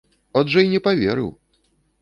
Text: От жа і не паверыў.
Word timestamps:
От 0.39 0.49
жа 0.53 0.63
і 0.67 0.71
не 0.71 0.81
паверыў. 0.89 1.29